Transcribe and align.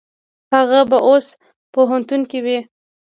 هغه 0.53 0.79
به 0.89 0.97
اوس 1.07 1.25
پوهنتون 1.73 2.21
کې 2.29 2.39
وي. 2.45 2.57